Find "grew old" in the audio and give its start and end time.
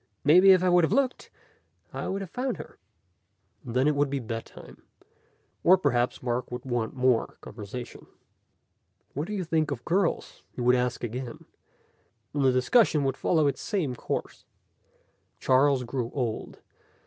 15.83-16.57